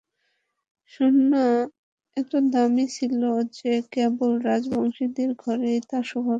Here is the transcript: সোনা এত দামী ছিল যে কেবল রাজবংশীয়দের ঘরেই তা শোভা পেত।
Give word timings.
সোনা 0.91 1.45
এত 2.17 2.31
দামী 2.53 2.85
ছিল 2.95 3.21
যে 3.57 3.71
কেবল 3.91 4.31
রাজবংশীয়দের 4.47 5.29
ঘরেই 5.43 5.79
তা 5.89 5.97
শোভা 6.01 6.19
পেত। 6.19 6.29